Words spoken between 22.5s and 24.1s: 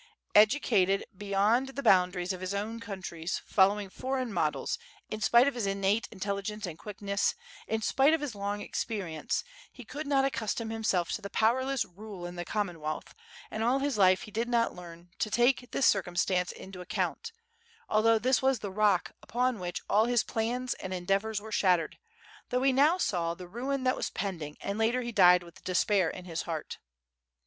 he now saw the ruin that was